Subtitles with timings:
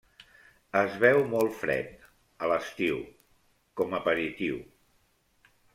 [0.79, 1.93] Es beu molt fred,
[2.45, 2.99] a l'estiu,
[3.83, 4.63] com aperitiu.